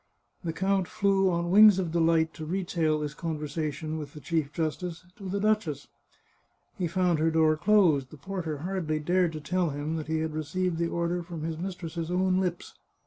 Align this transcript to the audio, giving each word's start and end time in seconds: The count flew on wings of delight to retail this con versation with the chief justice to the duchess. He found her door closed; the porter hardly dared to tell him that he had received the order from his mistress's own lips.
The 0.43 0.51
count 0.51 0.87
flew 0.87 1.29
on 1.29 1.51
wings 1.51 1.77
of 1.77 1.91
delight 1.91 2.33
to 2.33 2.43
retail 2.43 2.97
this 2.99 3.13
con 3.13 3.37
versation 3.37 3.99
with 3.99 4.13
the 4.15 4.19
chief 4.19 4.51
justice 4.51 5.05
to 5.17 5.29
the 5.29 5.39
duchess. 5.39 5.89
He 6.75 6.87
found 6.87 7.19
her 7.19 7.29
door 7.29 7.55
closed; 7.55 8.09
the 8.09 8.17
porter 8.17 8.57
hardly 8.65 8.97
dared 8.99 9.31
to 9.33 9.39
tell 9.39 9.69
him 9.69 9.97
that 9.97 10.07
he 10.07 10.21
had 10.21 10.33
received 10.33 10.79
the 10.79 10.87
order 10.87 11.21
from 11.21 11.43
his 11.43 11.59
mistress's 11.59 12.09
own 12.09 12.39
lips. 12.39 12.73